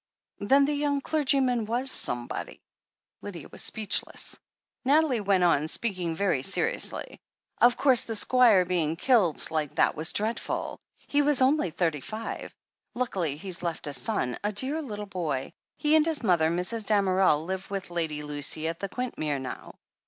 Then 0.39 0.65
the 0.65 0.73
young 0.73 0.99
clergyman 1.01 1.65
was 1.67 1.91
"somebody." 1.91 2.59
Lydia 3.21 3.49
was 3.49 3.61
speechless. 3.63 4.39
Nathalie 4.83 5.21
went 5.21 5.43
on, 5.43 5.67
speaking 5.67 6.15
very 6.15 6.41
seriously: 6.41 7.21
270 7.59 7.59
THE 7.59 7.59
HEEL 7.59 7.67
OF 7.67 7.71
ACHILLES 7.71 7.71
"Of 7.71 7.83
course, 7.83 8.01
the 8.07 8.15
Squire 8.15 8.65
being 8.65 8.95
killed 8.95 9.51
like 9.51 9.75
that 9.75 9.93
was 9.95 10.11
dreadful— 10.11 10.79
^he 11.13 11.23
was 11.23 11.43
only 11.43 11.69
thirty 11.69 12.01
five. 12.01 12.51
Luckily 12.95 13.35
he's 13.37 13.61
left 13.61 13.85
a 13.85 13.93
son— 13.93 14.39
3. 14.41 14.51
dear 14.53 14.81
little 14.81 15.05
boy. 15.05 15.53
He 15.77 15.95
and 15.95 16.03
his 16.03 16.23
mother, 16.23 16.49
Mrs. 16.49 16.87
Damerel, 16.87 17.45
live 17.45 17.69
with 17.69 17.91
Lady 17.91 18.23
Lucy 18.23 18.67
at 18.67 18.79
Quintmere 18.81 19.39
now." 19.39 19.75